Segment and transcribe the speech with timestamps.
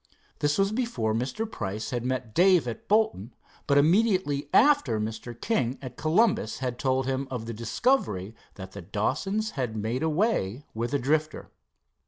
[0.39, 1.45] This was before Mr.
[1.47, 3.35] Price had met Dave at Bolton,
[3.67, 5.39] but immediately after Mr.
[5.39, 10.63] King at Columbus had told him of the discovery that the Dawsons had made away
[10.73, 11.51] with the Drifter.